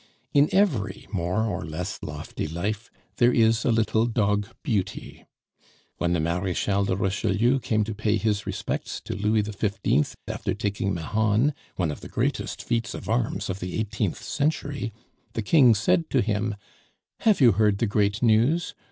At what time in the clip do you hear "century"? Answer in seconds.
14.23-14.91